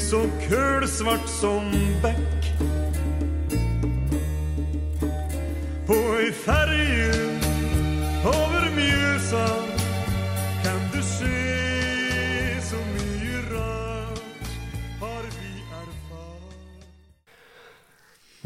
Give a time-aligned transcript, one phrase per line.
[0.01, 1.65] så kølsvart som
[2.03, 2.43] bekk.
[5.87, 7.16] På ei ferje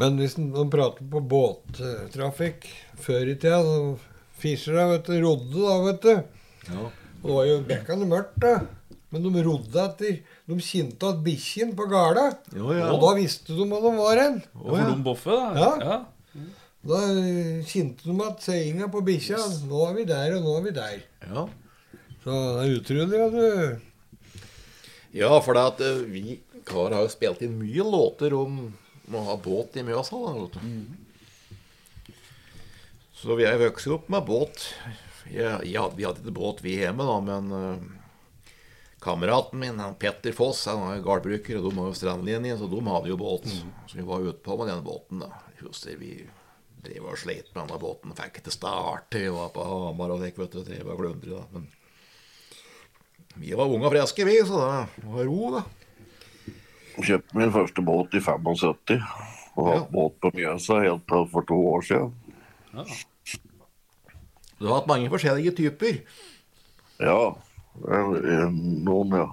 [0.01, 2.65] Men hvis man de prater på båttrafikk
[3.05, 3.61] før i tida
[4.41, 6.13] så da, vet du, rodde da, vet du.
[6.71, 6.85] Ja.
[7.21, 8.55] Og det var jo bekkende mørkt, da.
[9.13, 10.15] Men de rodde etter
[10.49, 12.31] De kjente at bikkjen på gala.
[12.57, 14.41] Og da visste de hvor de var hen.
[14.55, 15.69] For de boffe, da.
[15.83, 15.99] Ja.
[16.81, 19.37] Da eh, kjente de at seinga på bikkja
[19.69, 20.99] Nå er vi der, og nå er vi der.
[21.27, 21.45] Ja.
[22.23, 24.41] Så det er utrolig, vet du.
[25.21, 28.63] Ja, for det at eh, vi karer har jo spilt inn mye låter om
[29.09, 30.19] å ha båt i Mjøsa.
[30.21, 30.59] Da, vet du.
[33.21, 34.63] Så vi er vokst opp med båt.
[35.29, 38.55] Jeg, jeg, vi hadde ikke båt vi hjemme, da, men uh,
[39.03, 42.81] kameraten min, han Petter Foss, han er gårdbruker, og de har jo strandlinje, så de
[42.87, 43.45] hadde jo båt.
[43.85, 45.21] Så vi var ute på med den båten.
[45.21, 45.29] da.
[45.61, 46.15] Husker vi
[46.81, 49.21] drev og sleit med denne båten, fikk ikke starte.
[49.21, 51.53] Vi var på Hamar og fikk, vet du, drev og glundret.
[51.53, 51.69] Men
[53.37, 54.65] vi var unge og friske, vi, så
[54.97, 55.63] det var ro, da.
[56.99, 58.99] Kjøpte min første båt i 75.
[59.57, 59.87] Og hatt Ja.
[59.91, 62.13] båt på Mjøsa helt til for to år siden.
[64.59, 66.01] Du har hatt mange forskjellige typer.
[67.01, 67.33] Ja,
[67.81, 69.27] noen, ja.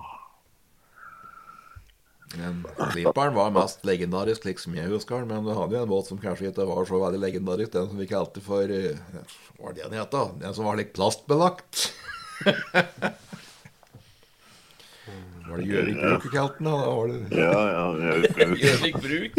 [2.37, 5.29] Men Klipperen var mest legendarisk, slik som jeg husker den.
[5.29, 7.73] Men du hadde jo en båt som kanskje ikke var så veldig legendarisk.
[7.73, 8.99] Den som vi kalte for eh,
[9.57, 10.27] Hva var det den het, da?
[10.43, 11.93] Den som var litt plastbelagt.
[15.49, 16.67] var det Gjøvik Bruk du kalte den?
[16.69, 16.77] da?
[16.93, 17.85] Var det Ja, ja.
[18.63, 19.33] Gjøvik bruk.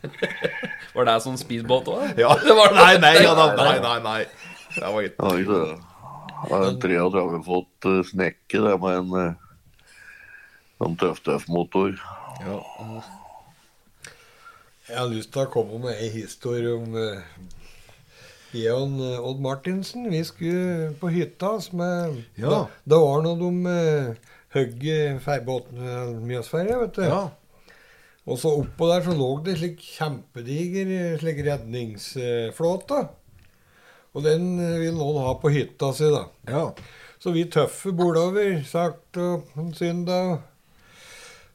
[0.94, 2.18] var det sånn speedbåt òg?
[2.20, 4.20] Ja, det var Nei, nei, ja, da, nei, nei, nei.
[4.76, 5.78] Det var ikke det.
[6.40, 9.32] Jeg har en 33 fot eh, snekke det med en eh,
[10.80, 11.96] sånn tøff-tøff-motor.
[12.46, 12.60] ja.
[14.90, 17.20] Jeg har lyst til å komme med ei historie om uh,
[18.54, 20.08] jeg og eh, Odd Martinsen.
[20.10, 22.48] Vi skulle på hytta med Ja.
[22.50, 27.04] da, da var når de uh, høgg uh, Mjøsferja, vet du.
[27.04, 27.28] ja.
[28.30, 32.98] Og så oppå der så lå det slik kjempediger eh, slik redningsflåte.
[34.14, 36.26] Og den eh, vil noen ha på hytta si, da.
[36.50, 36.66] ja.
[37.20, 40.20] Så vi tøffe bordover, sakte og synda.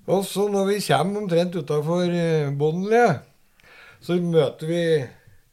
[0.06, 2.12] Og så når vi kommer omtrent utafor
[2.60, 3.16] Bondelia,
[4.02, 4.82] så møter vi,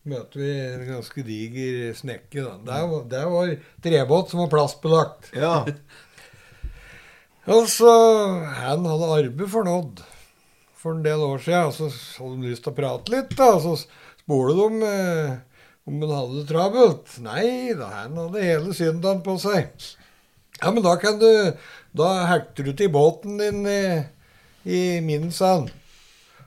[0.08, 2.42] møter vi en ganske diger snekke.
[2.42, 2.56] da.
[2.66, 3.52] Der var, der var
[3.84, 5.30] trebåt som var plastbelagt.
[5.34, 5.64] ja.
[7.50, 7.90] Og så
[8.62, 10.02] Han hadde arbeid for nådd
[10.82, 13.34] for en del år siden, og så hadde de lyst til å prate litt.
[13.38, 15.36] da, og Så spurte de eh,
[15.86, 17.12] om han hadde det travelt.
[17.22, 19.70] Nei da, han hadde hele søndagen på seg.
[20.60, 21.28] Ja, men da kan du
[21.94, 23.82] Da hekter du til båten din i,
[24.64, 25.68] i min sand.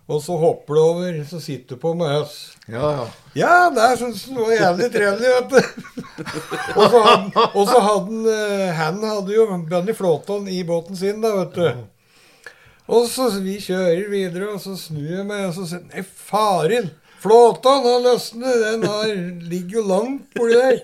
[0.05, 2.35] Og så hopper du over, så sitter du på med oss.
[2.69, 3.05] ja, ja.
[3.35, 6.19] Ja, det syntes han var jævlig trevelig, vet du.
[6.77, 10.95] og så hadde, og så hadde han eh, Han hadde jo Benny Flåton i båten
[10.95, 12.51] sin, da, vet du.
[12.85, 16.91] Og så vi kjører videre, og så snur jeg meg, og så sier Nei, faren!
[17.25, 18.61] Flåton har løsnet!
[18.61, 19.09] Den har,
[19.49, 20.83] ligger jo langt borti der.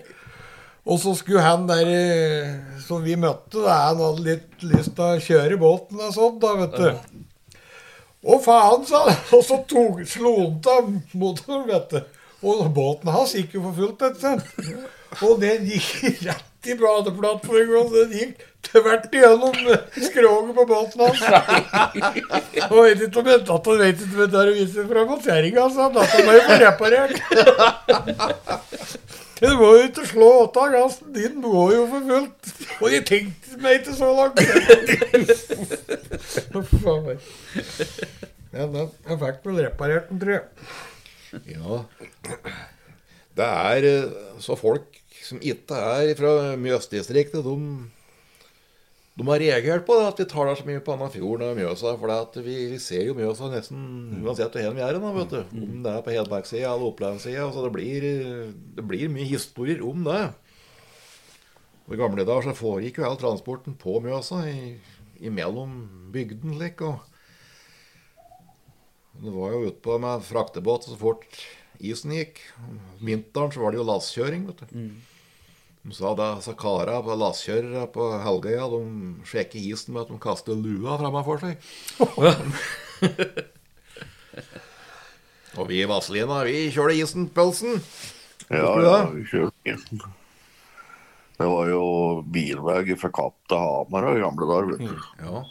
[0.82, 5.04] Og så skulle han der eh, som vi møtte, da, han hadde litt lyst til
[5.06, 7.11] å kjøre båten og sånn, da, vet du.
[8.22, 9.18] Å, faen, sa han.
[9.36, 12.00] Og så tok, slo han av motoren, vet du.
[12.42, 14.72] Og båten hans gikk jo for fullt, vet du.
[15.26, 15.90] Og den gikk
[16.28, 19.56] rett i badeplattformen, og den gikk tvert igjennom
[20.06, 21.22] skroget på båten hans.
[22.70, 25.08] Og vet ikke om jeg datt og vet ikke om jeg tar og viser fram
[25.10, 27.16] mot kjerringa, så datta må jo få reparert.
[29.42, 32.50] Du må jo ikke slå åtta av gassen, din går jo for fullt.
[32.78, 34.38] Og jeg tenkte meg ikke så langt.
[38.52, 40.42] Ja, da, jeg fikk vel reparert den, tror jeg.
[41.54, 41.78] Ja.
[43.32, 44.10] Det er eh,
[44.44, 47.54] så folk som ikke er fra Mjøsdistriktet, de,
[49.12, 51.90] de har reagert på det, at vi tar der så mye på Annafjorden og Mjøsa.
[52.00, 53.82] For det at vi, vi ser jo Mjøsa nesten
[54.22, 55.42] uansett hvor vi er hen, vet du.
[55.52, 57.50] Om det er på Hedmarkssida eller Opplandssida.
[57.52, 58.06] Så det, blir,
[58.78, 60.22] det blir mye historier om det.
[61.92, 64.78] I gamle dager så foregikk jo all transporten på Mjøsa i,
[65.28, 65.82] imellom
[66.14, 66.56] bygden.
[66.56, 66.80] slik.
[66.80, 67.04] og
[69.22, 71.36] det var jo utpå med fraktebåt så fort
[71.84, 72.40] isen gikk.
[72.64, 74.72] Om Vinteren så var det jo lasskjøring, vet du.
[75.82, 78.82] De sa da, så kara på lasskjørere på Helgøya de
[79.26, 80.94] sjekker isen med at de kaster lua
[81.26, 81.58] for seg.
[85.58, 87.82] Og vi i Vazelina, vi kjører isen-pølsen.
[88.48, 90.00] Ja, ja, vi kjørte isen.
[91.36, 91.82] Det var jo
[92.30, 94.70] bilvei fra Kapp til Hamar i gamle dager.
[94.70, 94.96] vet du.
[95.18, 95.42] Ja.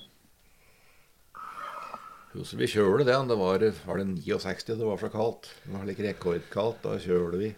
[2.31, 3.27] Husker vi kjørte den.
[3.27, 5.51] Det var, var det 69 det var så kaldt.
[5.65, 6.85] Det var litt rekordkaldt.
[6.85, 7.49] Da kjører vi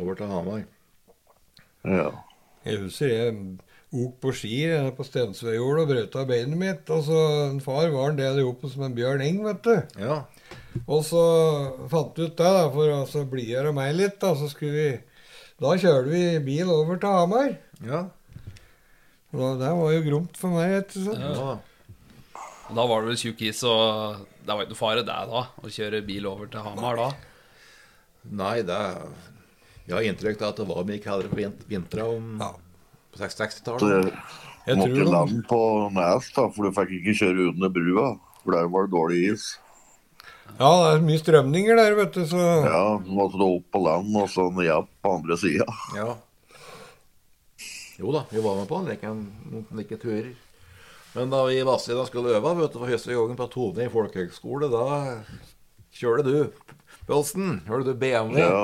[0.00, 0.64] over til Hamar.
[1.88, 2.08] Ja.
[2.62, 3.36] Jeg husker jeg
[3.92, 4.58] ok på ski
[4.96, 6.92] på Stensvedjord og brøt av beinet mitt.
[6.94, 7.18] Og så
[7.48, 9.74] en far var en del oppe som en Bjørn Eng, vet du.
[10.00, 10.22] Ja.
[10.86, 11.22] Og så
[11.92, 14.92] fant vi ut det, da, for å altså, blidgjøre meg litt, da, så skulle vi
[15.62, 17.52] Da kjørte vi bil over til Hamar.
[17.86, 18.06] Ja.
[19.32, 21.22] Og det var jo gromt for meg, ikke sant.
[21.22, 21.52] ja.
[22.72, 25.70] Da var det vel tjukk is, og det var ikke noe fare det da, å
[25.70, 27.08] kjøre bil over til Hamar da.
[28.40, 28.80] Nei, det
[29.88, 32.52] Jeg har inntrykk av at det var mye kaldere på vint vintra om Ja.
[33.12, 34.12] på 60-tallet.
[34.12, 34.12] jeg
[34.66, 35.60] Jeg måtte tror lande på
[35.92, 38.06] Nes, da, for du fikk ikke kjøre under brua.
[38.44, 39.58] For der var det dårlig is.
[40.58, 43.82] Ja, det er mye strømninger der, vet du, så Ja, så måtte du opp på
[43.82, 45.66] land og så ned på andre sida.
[45.96, 46.14] Ja.
[47.98, 49.06] Jo da, vi var med på en like,
[49.52, 50.32] noen like turer.
[51.14, 53.92] Men da vi i Vassida skulle øve vet du, for første gangen på Tone i
[53.92, 54.84] folkehøgskole, da
[55.92, 56.36] kjørte du
[57.06, 57.60] Pølsen.
[57.66, 58.62] Kjørte du BMW Ja,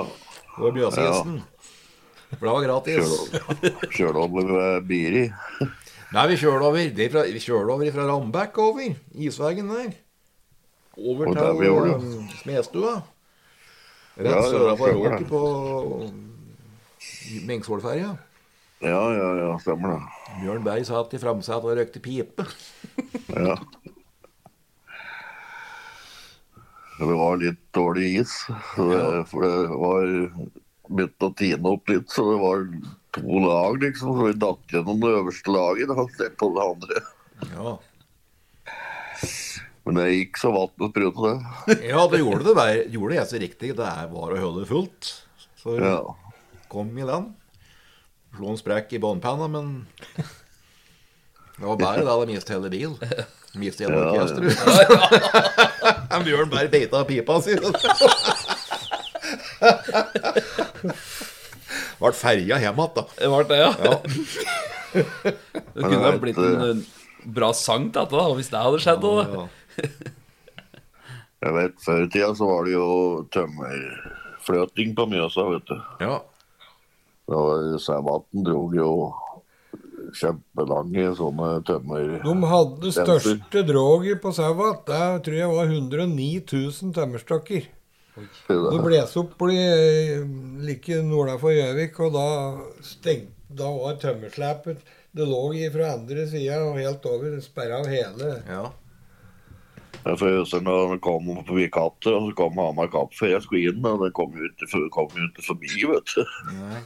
[0.58, 1.38] og Mjøsisen.
[2.34, 3.12] For det var gratis.
[3.94, 5.24] kjørte over ved Biri.
[6.14, 8.94] Nei, vi kjørte over det fra, Vi over fra Rambekk over.
[9.14, 9.90] Isvegen der.
[10.98, 11.70] Over til det.
[11.94, 12.94] um, Smedstua.
[14.18, 15.40] Rett Ja, ja, sørafor Råket på
[17.46, 18.16] Mengsvollferja.
[18.82, 20.00] Ja, ja, ja, stemmer det.
[20.42, 22.46] Bjørn Berg satt i framsetet og røykte pipe.
[23.34, 23.56] Ja.
[26.98, 28.32] Det var litt dårlig is,
[28.74, 30.08] det, for det var
[30.88, 32.64] begynt å tine opp litt, så det var
[33.14, 34.16] to lag, liksom.
[34.16, 37.02] Så vi datt gjennom det øverste laget og ned på det andre.
[37.52, 37.76] Ja,
[39.86, 41.30] Men det gikk så vannet spruta,
[41.68, 41.76] det.
[41.92, 43.70] ja det gjorde det gjorde det så riktig.
[43.78, 45.12] Det var å holde fullt.
[45.62, 46.02] Så Ja.
[46.68, 47.30] kom i den.
[48.36, 49.86] Slo en sprekk i båndpanna, men
[51.56, 52.98] det var bare da de miste hele bil.
[53.58, 55.64] Miste hele Ja, ja.
[56.10, 57.56] En Bjørn bare beita pipa si.
[61.98, 63.04] Ble ferja hjem igjen, da.
[63.18, 63.72] Det ble det, ja.
[63.84, 63.96] Ja.
[64.94, 66.84] Det kunne ha vet, blitt en eh,
[67.38, 69.04] bra sang til dette, da, hvis det hadde skjedd.
[69.04, 69.48] Ja, Ja.
[71.38, 72.86] Jeg vet, Før i tida så var det jo
[73.30, 75.76] tømmerfløting på Mjøsa, vet du.
[76.02, 76.16] ja.
[77.28, 78.90] Var drog jo
[80.16, 82.14] kjempelange sånne tømmer...
[82.24, 84.84] De hadde største droget på Sauvat.
[84.88, 87.68] Det tror jeg var 109 000 tømmerstokker.
[88.48, 90.24] Det bles opp bli eh,
[90.66, 92.28] like nordafor Gjøvik, og da
[92.82, 94.82] stengt, Da var tømmerslepet
[95.16, 97.38] Det lå fra andre sida og helt over.
[97.40, 98.66] Sperra av hele ja.
[100.04, 103.44] Jeg husker huske når det kom forbi Katter, og så kom Hamar Kapp før jeg
[103.44, 104.68] skulle inn, og den kom jo ikke
[105.44, 106.36] forbi, vet du.
[106.54, 106.82] Nei.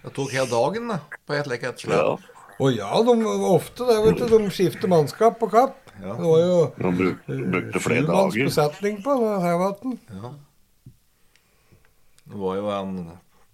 [0.00, 2.18] Det tok hele dagen da, på et like et Ja, Å
[2.60, 3.14] Og ja, de,
[3.48, 5.78] ofte det, vet du, de skifter mannskap på Kapp.
[6.00, 6.14] Ja.
[6.16, 8.48] Det var jo de brukte, brukte flere sjumanns dager.
[8.50, 9.98] besetning på det Sauvatn.
[10.16, 10.30] Ja.
[12.30, 12.94] Det var jo en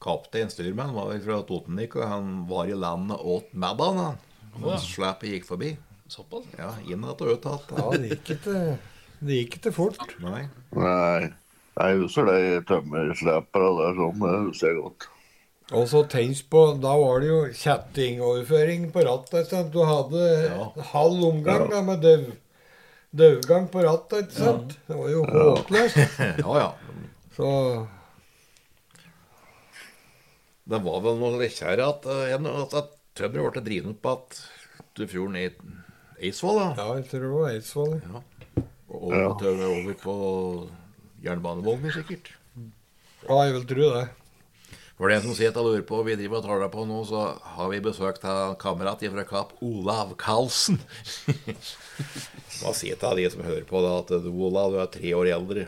[0.02, 4.02] kaptein, styrmann, var jo fra Totenvik, og han var i landet åt middagen.
[4.02, 4.22] han.
[4.62, 5.72] Og slepet gikk forbi.
[6.10, 6.46] Såpass.
[6.58, 7.80] Ja, inn igjen og ut igjen.
[7.80, 8.60] Ja, det gikk ikke
[9.16, 10.16] Det gikk ikke fort.
[10.22, 10.44] Nei.
[10.76, 11.32] Nei,
[11.76, 15.08] jeg husker det tømmerslepere der sånn, det husker jeg godt.
[15.75, 19.40] Og så tenk på, da var det jo kjettingoverføring på rattet.
[19.40, 19.73] ikke sant?
[19.75, 20.68] Du hadde Ja.
[20.92, 22.28] halv omgang da, med døv,
[23.11, 24.76] døvgang på rattet, ikke sant?
[24.87, 25.96] Det var jo håpløst.
[26.44, 26.70] Ja, ja.
[27.37, 27.49] Så
[30.66, 34.38] Det var vel noe lekkere at, eh, at, at tømmeret ble drevet på at
[34.96, 35.49] du fjorden i
[36.26, 36.68] Eidsvoll, da.
[36.78, 37.96] ja, jeg tror det var Eidsvoll.
[38.00, 38.23] Ja.
[38.88, 39.66] Og over, ja.
[39.66, 40.14] over på
[41.26, 42.30] jernbanevogner, sikkert.
[43.26, 44.06] Ja, jeg vil tro det.
[44.96, 47.26] For den som sitter og lurer på vi driver og taler på nå, så
[47.56, 50.78] har vi besøk av en kamerat fra Kapp, Olav Karlsen.
[52.62, 55.28] Hva sier til de som hører på, da, at du, Olav, du er tre år
[55.36, 55.66] eldre.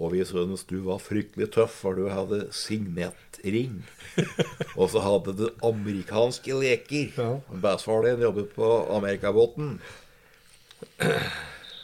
[0.00, 3.82] Og vi synes du var fryktelig tøff, for du hadde signettring.
[4.80, 7.12] Og så hadde du amerikanske leker.
[7.20, 7.34] Ja.
[7.52, 9.74] Bestefaren din jobbet på Amerikabåten.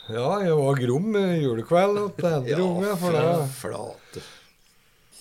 [0.08, 4.24] Ja, jeg var grom julekveld til andre unge, for da flate.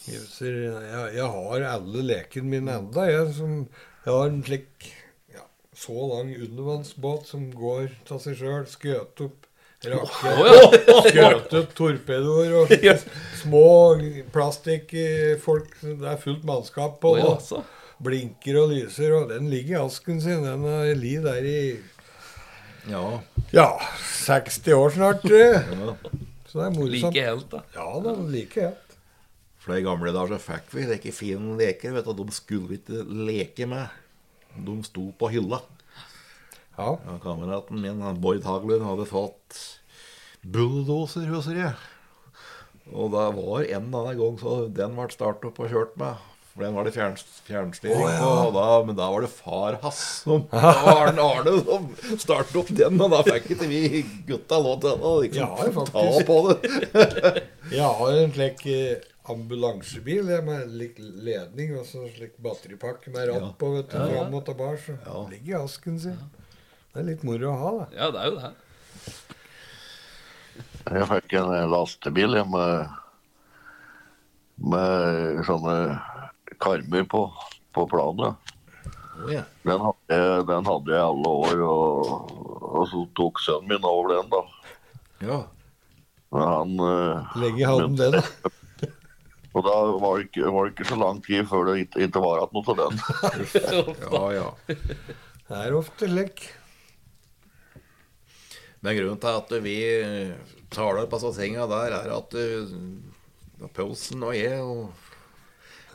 [0.06, 3.32] Jøsser, jeg, jeg har alle lekene mine enda, jeg.
[3.38, 3.58] Som,
[4.06, 4.90] jeg har en slik
[5.34, 8.68] ja, så lang undervannsbåt som går av seg sjøl.
[8.70, 9.48] Skjøt opp
[9.86, 12.76] rakett, skjøt opp torpedoer og
[13.42, 13.66] små
[14.34, 15.74] plastikkfolk.
[15.82, 17.16] Det er fullt mannskap på.
[17.22, 17.66] Og.
[18.06, 20.46] Blinker og lyser, og den ligger i asken sin.
[20.46, 20.94] Den har
[21.30, 21.60] der i
[22.86, 23.20] Ja.
[23.52, 23.70] ja,
[24.26, 25.22] 60 år snart.
[25.22, 25.96] tror.
[26.46, 26.92] Så det er morsomt.
[27.16, 27.62] Like helt, da.
[27.74, 28.85] Ja, det er like helt.
[29.66, 32.22] For i gamle dager så fikk vi ikke fine leker, vet du.
[32.22, 33.90] De skulle vi ikke leke med.
[34.54, 35.64] De sto på hylla.
[36.78, 36.92] Ja.
[37.08, 39.58] Ja, kameraten min, Bård Haglund, hadde fått
[40.46, 41.74] bulldoser, husker jeg.
[42.94, 46.22] Og det var en eller annen gang så den ble startet opp og kjørt med.
[46.54, 47.18] For den var det fjern,
[47.50, 48.20] fjernstyring ja.
[48.22, 51.90] på, og da, men da var det far hans som det Arne som
[52.22, 56.06] startet opp den, og da fikk ikke vi gutta lov til å liksom, Ja, ta
[56.30, 56.72] på det.
[57.76, 63.56] Jeg har en slik eh, ambulansebil med lik ledning og så slik batteripakke med ratt
[63.60, 64.82] på vet du, fram og tilbake.
[64.86, 65.24] Så Ja.
[65.30, 66.20] ligger i asken sin.
[66.94, 67.88] Det er litt moro å ha, da.
[67.98, 68.54] Ja, det er jo det.
[70.86, 72.90] Jeg fikk en lastebil jeg, med,
[74.72, 75.76] med sånne
[76.62, 77.24] karmer på,
[77.76, 78.54] på planet.
[79.16, 79.42] Oh, ja.
[79.66, 84.32] Den hadde, den hadde jeg alle år, og, og så tok sønnen min over den,
[84.34, 84.42] da.
[85.26, 85.42] ja.
[86.36, 88.50] Men han eh, Lenge hadde den det, da.
[89.66, 92.38] Da var det, ikke, var det ikke så lang tid før det ikke, ikke var
[92.38, 93.02] igjen noe til den.
[94.18, 94.50] ja, ja.
[95.46, 96.46] Det er ofte slik.
[98.86, 99.80] Men grunnen til at vi
[100.74, 102.76] tar det på sånne tinga der, er at uh,
[103.74, 104.92] Pølsen og jeg og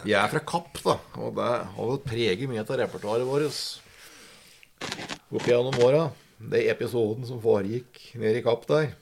[0.02, 0.96] Vi er fra Kapp, da.
[1.20, 3.60] Og det har vel preget mye av repertoaret vårt
[5.30, 6.06] opp gjennom åra.
[6.40, 8.94] Det er episoden som foregikk nede i Kapp der.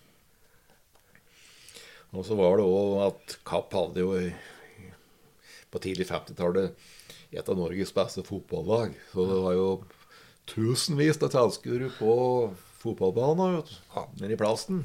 [2.17, 4.17] Og så var det òg at Kapp hadde jo
[5.73, 6.89] på tidlig 50-tallet
[7.37, 8.95] et av Norges beste fotballag.
[9.13, 9.69] Så det var jo
[10.49, 12.13] tusenvis av tilskuere på
[12.81, 14.81] fotballbanen vet du, nede i plassen.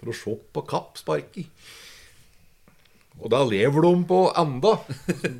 [0.00, 1.44] For å se på Kapp sparke.
[3.20, 4.72] Og da lever de på enda.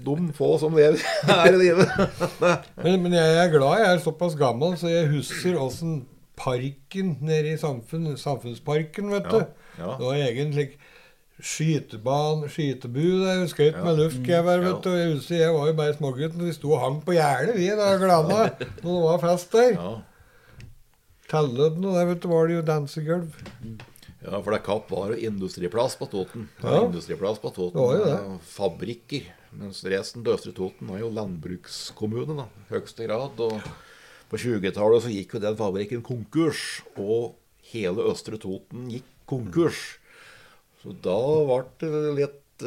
[0.04, 1.94] De få som lever her i livet.
[2.84, 6.02] Men, men jeg er glad jeg er såpass gammel, så jeg husker åssen
[6.40, 9.40] parken nede i samfunn, Samfunnsparken, vet du.
[9.80, 9.94] ja.
[9.96, 10.76] Det var egen slik
[11.42, 14.90] skyteban, skytebu der, skøyt med luftgevær, vet du.
[14.96, 17.92] Jeg husker jeg var jo bare smågutten, vi sto og hang på gjerdet, vi, da,
[18.00, 18.40] glada,
[18.82, 19.76] når det var fest der.
[19.78, 19.94] Ja.
[21.30, 23.40] Tellødden og der, vet du, var det jo dansegulv.
[24.20, 26.48] Ja, for det Kapp var jo industriplass på Toten.
[26.60, 26.82] Ja.
[26.84, 27.80] industriplass på Toten.
[27.80, 28.40] Det det.
[28.52, 29.30] Fabrikker.
[29.56, 32.44] Mens resten til Østre Toten var jo landbrukskommune, da.
[32.68, 33.40] Høyeste grad.
[33.40, 33.62] Og
[34.30, 36.82] på 20-tallet så gikk jo den fabrikken konkurs.
[37.00, 37.38] Og
[37.72, 39.80] hele Østre Toten gikk konkurs.
[40.80, 42.64] Så da ble det litt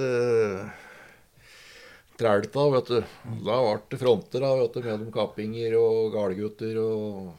[2.19, 2.99] trælt da, vet du.
[3.45, 7.33] Da ble det fronter da, vet du, mellom kappinger og galegutter og,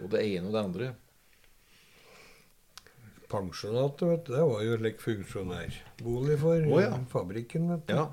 [0.00, 0.88] og det ene og det andre.
[3.32, 6.90] Pensjonatet, vet du, det var jo slik funksjonærbolig for oh, ja.
[6.96, 7.94] eh, fabrikken, vet du.
[7.96, 8.08] Ja.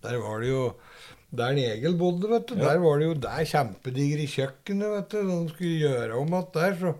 [0.00, 0.60] Der var det jo
[1.36, 2.70] Der Egil bodde, vet du, Ja.
[2.72, 5.18] der var det jo der kjempedigre kjøkkenet, vet du.
[5.30, 6.94] De skulle gjøre om igjen der, så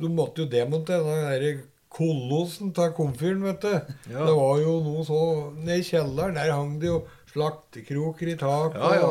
[0.00, 3.72] de måtte jo demontere den kolossen av komfyren, vet du.
[4.12, 4.24] Ja.
[4.26, 5.18] Det var jo noe så
[5.56, 7.00] Nede i kjelleren, der hang det jo
[7.32, 8.80] slaktekroker i taket.
[8.80, 9.10] Ja, ja.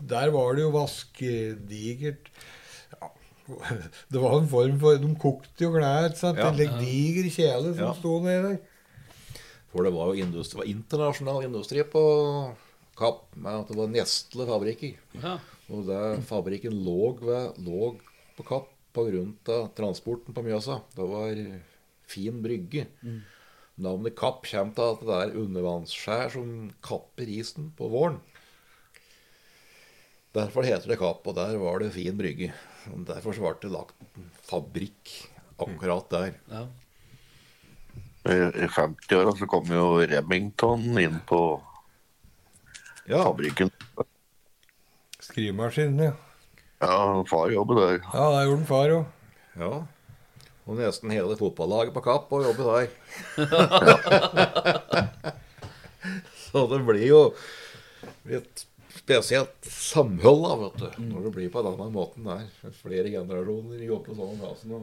[0.00, 2.30] og Der var det jo vaskedigert
[2.96, 3.10] ja,
[4.12, 6.40] Det var en form for De kokte jo klær, ikke sant.
[6.40, 6.50] Ja.
[6.50, 7.94] En diger kjele som Ja.
[7.98, 8.58] sto nedi der.
[9.70, 12.04] For det var jo industri, det var internasjonal industri på
[12.98, 14.96] Kapp, med at det var Nestle-fabrikker.
[15.22, 15.36] Ja.
[15.70, 17.92] Og det fabrikken lå, ved, lå
[18.36, 19.60] på Kapp pga.
[19.78, 20.80] transporten på Mjøsa.
[20.96, 21.30] Det var
[22.10, 22.86] fin brygge.
[23.80, 26.50] Navnet Kapp kommer til at det er undervannsskjær som
[26.84, 28.18] kapper isen på våren.
[30.36, 32.52] Derfor heter det Kapp, og der var det fin brygge.
[32.92, 35.14] Og Derfor så ble det lagt en fabrikk
[35.60, 36.36] akkurat der.
[36.52, 36.66] Ja.
[38.30, 41.40] I, i 50-åra så kom jo Remington inn på
[43.08, 43.24] Ja.
[43.24, 43.72] fabrikken.
[45.20, 46.12] Skrivemaskinen, ja.
[46.80, 47.96] Ja, far jobber der.
[48.12, 49.08] Ja, det gjorde den far òg.
[49.60, 49.72] ja.
[50.68, 52.86] Og nesten hele fotballaget på Kapp og jobbe der.
[56.50, 57.20] Så det blir jo
[58.28, 62.42] et spesielt samhold da, vet du, når det blir på denne måten der.
[62.82, 64.68] Flere generasjoner jobber på samme plassen.
[64.78, 64.82] Og...